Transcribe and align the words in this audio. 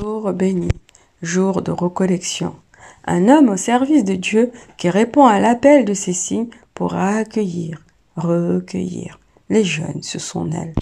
Jour 0.00 0.32
béni, 0.32 0.70
jour 1.20 1.60
de 1.60 1.70
recollection. 1.70 2.54
Un 3.04 3.28
homme 3.28 3.50
au 3.50 3.58
service 3.58 4.04
de 4.04 4.14
Dieu 4.14 4.50
qui 4.78 4.88
répond 4.88 5.26
à 5.26 5.38
l'appel 5.38 5.84
de 5.84 5.92
ses 5.92 6.14
signes 6.14 6.48
pour 6.72 6.94
accueillir, 6.94 7.84
recueillir 8.16 9.20
les 9.50 9.64
jeunes 9.64 10.02
sous 10.02 10.18
son 10.18 10.50
aile. 10.50 10.72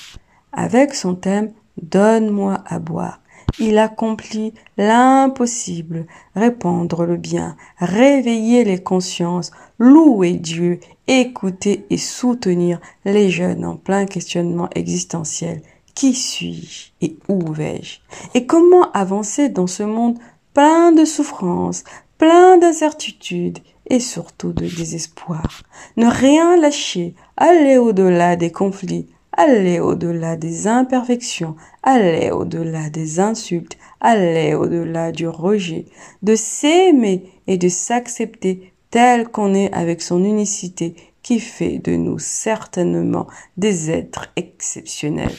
Avec 0.52 0.94
son 0.94 1.16
thème 1.16 1.52
Donne-moi 1.82 2.62
à 2.66 2.78
boire, 2.78 3.20
il 3.58 3.78
accomplit 3.78 4.54
l'impossible, 4.76 6.06
répandre 6.36 7.04
le 7.04 7.16
bien, 7.16 7.56
réveiller 7.78 8.64
les 8.64 8.82
consciences, 8.82 9.50
louer 9.78 10.34
Dieu, 10.34 10.78
écouter 11.08 11.84
et 11.90 11.98
soutenir 11.98 12.80
les 13.04 13.30
jeunes 13.30 13.64
en 13.64 13.76
plein 13.76 14.04
questionnement 14.04 14.68
existentiel 14.74 15.62
qui 16.00 16.14
suis-je 16.14 16.92
et 17.02 17.18
où 17.28 17.52
vais-je 17.52 17.98
Et 18.32 18.46
comment 18.46 18.90
avancer 18.92 19.50
dans 19.50 19.66
ce 19.66 19.82
monde 19.82 20.18
plein 20.54 20.92
de 20.92 21.04
souffrances, 21.04 21.84
plein 22.16 22.56
d'incertitudes 22.56 23.58
et 23.84 24.00
surtout 24.00 24.54
de 24.54 24.66
désespoir 24.66 25.62
Ne 25.98 26.06
rien 26.06 26.56
lâcher, 26.56 27.14
aller 27.36 27.76
au-delà 27.76 28.36
des 28.36 28.50
conflits, 28.50 29.08
aller 29.32 29.78
au-delà 29.78 30.36
des 30.36 30.66
imperfections, 30.66 31.54
aller 31.82 32.30
au-delà 32.30 32.88
des 32.88 33.20
insultes, 33.20 33.76
aller 34.00 34.54
au-delà 34.54 35.12
du 35.12 35.28
rejet, 35.28 35.84
de 36.22 36.34
s'aimer 36.34 37.30
et 37.46 37.58
de 37.58 37.68
s'accepter 37.68 38.72
tel 38.90 39.28
qu'on 39.28 39.52
est 39.52 39.70
avec 39.74 40.00
son 40.00 40.24
unicité 40.24 40.94
qui 41.22 41.40
fait 41.40 41.78
de 41.78 41.94
nous 41.94 42.18
certainement 42.18 43.26
des 43.58 43.90
êtres 43.90 44.28
exceptionnels. 44.36 45.36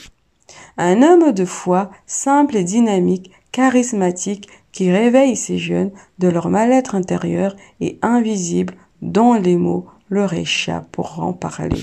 Un 0.77 1.01
homme 1.01 1.31
de 1.31 1.45
foi, 1.45 1.91
simple 2.05 2.57
et 2.57 2.63
dynamique, 2.63 3.31
charismatique, 3.51 4.47
qui 4.71 4.91
réveille 4.91 5.35
ces 5.35 5.57
jeunes 5.57 5.91
de 6.19 6.27
leur 6.27 6.49
mal-être 6.49 6.95
intérieur 6.95 7.55
et 7.79 7.99
invisible 8.01 8.75
dont 9.01 9.33
les 9.33 9.57
mots 9.57 9.85
leur 10.09 10.33
échappent 10.33 10.91
pour 10.91 11.19
en 11.21 11.33
parler. 11.33 11.81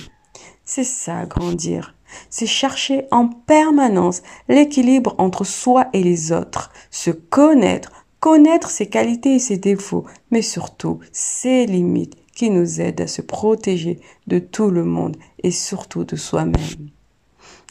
C'est 0.65 0.85
ça, 0.85 1.25
grandir. 1.27 1.95
C'est 2.31 2.47
chercher 2.47 3.05
en 3.11 3.29
permanence 3.29 4.23
l'équilibre 4.49 5.15
entre 5.19 5.45
soi 5.45 5.89
et 5.93 6.03
les 6.03 6.33
autres, 6.33 6.71
se 6.91 7.11
connaître, 7.11 8.07
connaître 8.21 8.71
ses 8.71 8.87
qualités 8.87 9.35
et 9.35 9.39
ses 9.39 9.59
défauts, 9.59 10.05
mais 10.31 10.43
surtout 10.43 11.01
ses 11.13 11.67
limites 11.67 12.17
qui 12.35 12.51
nous 12.51 12.81
aident 12.81 13.03
à 13.03 13.07
se 13.07 13.21
protéger 13.21 14.01
de 14.27 14.39
tout 14.39 14.71
le 14.71 14.85
monde 14.85 15.17
et 15.43 15.51
surtout 15.51 16.05
de 16.05 16.17
soi-même 16.17 16.91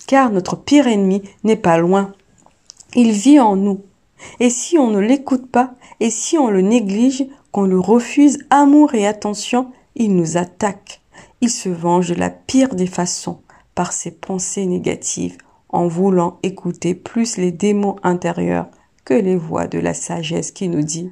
car 0.08 0.32
notre 0.32 0.56
pire 0.56 0.88
ennemi 0.88 1.22
n'est 1.44 1.56
pas 1.56 1.78
loin. 1.78 2.14
Il 2.96 3.12
vit 3.12 3.40
en 3.40 3.56
nous. 3.56 3.82
Et 4.40 4.50
si 4.50 4.80
on 4.80 4.90
ne 4.90 5.00
l'écoute 5.00 5.52
pas, 5.52 5.76
et 6.00 6.10
si 6.10 6.38
on 6.38 6.50
le 6.50 6.62
néglige, 6.62 7.28
qu'on 7.52 7.64
le 7.64 7.80
refuse 7.80 8.40
amour 8.50 8.96
et 8.96 9.06
attention, 9.06 9.72
il 9.96 10.16
nous 10.16 10.38
attaque. 10.38 11.02
Il 11.42 11.50
se 11.50 11.70
venge 11.70 12.10
de 12.10 12.16
la 12.16 12.30
pire 12.30 12.74
des 12.74 12.88
façons, 12.88 13.42
par 13.76 13.94
ses 13.94 14.12
pensées 14.12 14.66
négatives, 14.66 15.38
en 15.70 15.88
voulant 15.88 16.40
écouter 16.42 16.96
plus 16.96 17.38
les 17.38 17.52
démons 17.52 17.98
intérieurs 18.02 18.68
que 19.06 19.14
les 19.14 19.38
voix 19.38 19.68
de 19.68 19.80
la 19.80 19.94
sagesse 19.94 20.52
qui 20.52 20.68
nous 20.68 20.82
dit 20.82 21.12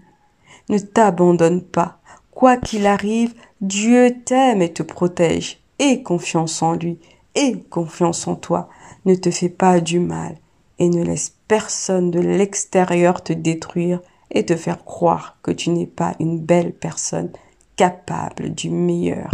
Ne 0.69 0.79
t'abandonne 0.79 1.61
pas, 1.61 1.99
quoi 2.31 2.57
qu'il 2.57 2.87
arrive, 2.87 3.33
Dieu 3.61 4.15
t'aime 4.25 4.61
et 4.61 4.73
te 4.73 4.83
protège. 4.83 5.59
Aie 5.79 6.01
confiance 6.01 6.61
en 6.61 6.73
lui, 6.73 6.99
aie 7.35 7.63
confiance 7.69 8.27
en 8.27 8.35
toi 8.35 8.69
ne 9.05 9.15
te 9.15 9.31
fais 9.31 9.49
pas 9.49 9.79
du 9.79 9.99
mal 9.99 10.35
et 10.79 10.89
ne 10.89 11.03
laisse 11.03 11.33
personne 11.47 12.11
de 12.11 12.19
l'extérieur 12.19 13.23
te 13.23 13.33
détruire 13.33 14.01
et 14.31 14.45
te 14.45 14.55
faire 14.55 14.83
croire 14.83 15.37
que 15.43 15.51
tu 15.51 15.69
n'es 15.69 15.85
pas 15.85 16.15
une 16.19 16.39
belle 16.39 16.73
personne 16.73 17.29
capable 17.75 18.53
du 18.53 18.69
meilleur. 18.69 19.31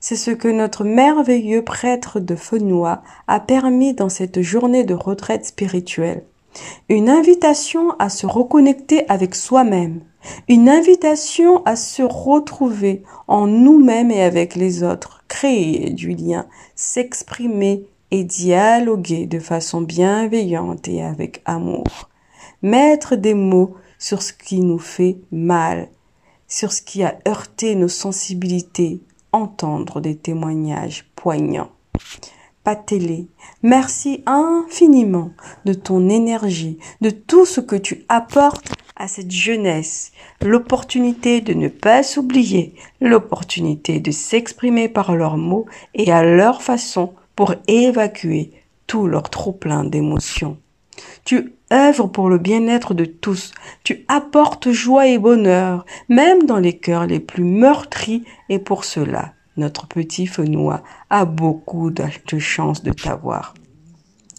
C'est 0.00 0.16
ce 0.16 0.32
que 0.32 0.48
notre 0.48 0.84
merveilleux 0.84 1.62
prêtre 1.62 2.18
de 2.18 2.34
Fenois 2.34 3.02
a 3.28 3.38
permis 3.38 3.94
dans 3.94 4.08
cette 4.08 4.42
journée 4.42 4.84
de 4.84 4.94
retraite 4.94 5.46
spirituelle. 5.46 6.24
Une 6.88 7.08
invitation 7.08 7.92
à 7.98 8.08
se 8.08 8.26
reconnecter 8.26 9.08
avec 9.08 9.34
soi-même, 9.34 10.00
une 10.48 10.68
invitation 10.68 11.64
à 11.64 11.76
se 11.76 12.02
retrouver 12.02 13.04
en 13.28 13.46
nous-mêmes 13.46 14.10
et 14.10 14.22
avec 14.22 14.54
les 14.54 14.82
autres, 14.82 15.21
créer 15.42 15.90
du 15.90 16.10
lien, 16.10 16.46
s'exprimer 16.76 17.84
et 18.12 18.22
dialoguer 18.22 19.26
de 19.26 19.40
façon 19.40 19.80
bienveillante 19.80 20.86
et 20.86 21.02
avec 21.02 21.42
amour. 21.46 22.10
Mettre 22.62 23.16
des 23.16 23.34
mots 23.34 23.74
sur 23.98 24.22
ce 24.22 24.32
qui 24.32 24.60
nous 24.60 24.78
fait 24.78 25.18
mal, 25.32 25.88
sur 26.46 26.72
ce 26.72 26.80
qui 26.80 27.02
a 27.02 27.18
heurté 27.26 27.74
nos 27.74 27.88
sensibilités, 27.88 29.00
entendre 29.32 30.00
des 30.00 30.14
témoignages 30.14 31.10
poignants. 31.16 31.72
Patelé, 32.62 33.26
merci 33.64 34.22
infiniment 34.26 35.32
de 35.64 35.72
ton 35.72 36.08
énergie, 36.08 36.78
de 37.00 37.10
tout 37.10 37.46
ce 37.46 37.60
que 37.60 37.74
tu 37.74 38.04
apportes 38.08 38.72
à 38.96 39.08
cette 39.08 39.30
jeunesse, 39.30 40.12
l'opportunité 40.40 41.40
de 41.40 41.54
ne 41.54 41.68
pas 41.68 42.02
s'oublier, 42.02 42.74
l'opportunité 43.00 44.00
de 44.00 44.10
s'exprimer 44.10 44.88
par 44.88 45.14
leurs 45.16 45.36
mots 45.36 45.66
et 45.94 46.12
à 46.12 46.22
leur 46.22 46.62
façon 46.62 47.14
pour 47.36 47.54
évacuer 47.68 48.52
tout 48.86 49.06
leur 49.06 49.30
trop-plein 49.30 49.84
d'émotions. 49.84 50.58
Tu 51.24 51.54
œuvres 51.72 52.06
pour 52.06 52.28
le 52.28 52.38
bien-être 52.38 52.94
de 52.94 53.04
tous, 53.04 53.52
tu 53.84 54.04
apportes 54.08 54.70
joie 54.70 55.06
et 55.06 55.18
bonheur, 55.18 55.86
même 56.08 56.44
dans 56.44 56.58
les 56.58 56.76
cœurs 56.76 57.06
les 57.06 57.20
plus 57.20 57.44
meurtris, 57.44 58.24
et 58.48 58.58
pour 58.58 58.84
cela, 58.84 59.32
notre 59.56 59.86
petit 59.86 60.26
Fenois 60.26 60.82
a 61.10 61.24
beaucoup 61.24 61.90
de 61.90 62.38
chance 62.38 62.82
de 62.82 62.92
t'avoir. 62.92 63.54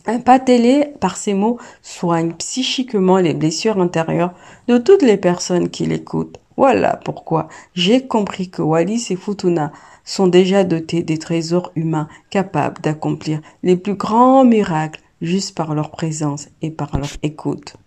Un 0.06 0.20
patelé, 0.20 0.94
par 1.00 1.16
ces 1.16 1.34
mots, 1.34 1.58
soigne 1.82 2.34
psychiquement 2.34 3.18
les 3.18 3.34
blessures 3.34 3.80
intérieures 3.80 4.34
de 4.68 4.78
toutes 4.78 5.02
les 5.02 5.18
personnes 5.18 5.70
qui 5.70 5.86
l'écoutent. 5.86 6.40
Voilà 6.58 7.00
pourquoi 7.06 7.48
j'ai 7.74 8.06
compris 8.06 8.50
que 8.50 8.62
Wallis 8.62 9.08
et 9.10 9.16
Futuna 9.16 9.72
sont 10.04 10.28
déjà 10.28 10.66
dotés 10.66 11.04
des 11.04 11.18
trésors 11.18 11.72
humains 11.76 12.10
capables 12.30 12.82
d'accomplir 12.82 13.42
les 13.64 13.78
plus 13.78 13.96
grands 13.96 14.44
miracles 14.44 15.02
juste 15.22 15.56
par 15.56 15.74
leur 15.74 15.90
présence 15.90 16.50
et 16.62 16.70
par 16.70 16.98
leur 16.98 17.10
écoute. 17.24 17.78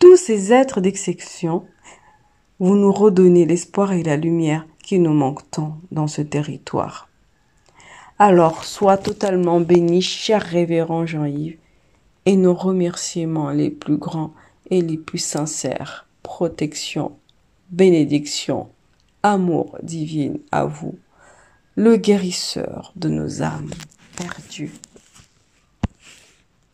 Tous 0.00 0.16
ces 0.16 0.52
êtres 0.52 0.80
d'exception, 0.80 1.64
vous 2.58 2.74
nous 2.74 2.92
redonnez 2.92 3.46
l'espoir 3.46 3.92
et 3.92 4.02
la 4.02 4.16
lumière 4.16 4.66
qui 4.82 4.98
nous 4.98 5.14
manquent 5.14 5.48
tant 5.50 5.78
dans 5.92 6.08
ce 6.08 6.20
territoire. 6.20 7.09
Alors, 8.22 8.64
sois 8.64 8.98
totalement 8.98 9.60
béni, 9.60 10.02
cher 10.02 10.42
révérend 10.42 11.06
Jean-Yves, 11.06 11.56
et 12.26 12.36
nos 12.36 12.52
remerciements 12.52 13.48
les 13.48 13.70
plus 13.70 13.96
grands 13.96 14.34
et 14.68 14.82
les 14.82 14.98
plus 14.98 15.16
sincères. 15.16 16.06
Protection, 16.22 17.16
bénédiction, 17.70 18.68
amour 19.22 19.78
divin 19.82 20.34
à 20.52 20.66
vous 20.66 20.98
le 21.76 21.96
guérisseur 21.96 22.92
de 22.94 23.08
nos 23.08 23.40
âmes 23.40 23.70
perdues. 24.18 24.74